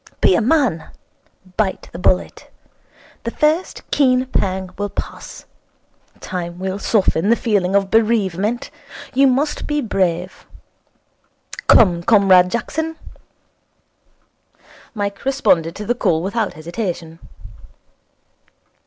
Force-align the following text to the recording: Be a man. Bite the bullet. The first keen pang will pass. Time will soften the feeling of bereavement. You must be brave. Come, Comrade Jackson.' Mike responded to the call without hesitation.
Be 0.19 0.33
a 0.33 0.41
man. 0.41 0.89
Bite 1.57 1.89
the 1.91 1.99
bullet. 1.99 2.49
The 3.23 3.29
first 3.29 3.83
keen 3.91 4.25
pang 4.25 4.71
will 4.75 4.89
pass. 4.89 5.45
Time 6.19 6.57
will 6.57 6.79
soften 6.79 7.29
the 7.29 7.35
feeling 7.35 7.75
of 7.75 7.91
bereavement. 7.91 8.71
You 9.13 9.27
must 9.27 9.67
be 9.67 9.79
brave. 9.79 10.47
Come, 11.67 12.01
Comrade 12.01 12.49
Jackson.' 12.49 12.95
Mike 14.95 15.23
responded 15.23 15.75
to 15.75 15.85
the 15.85 15.93
call 15.93 16.23
without 16.23 16.53
hesitation. 16.53 17.19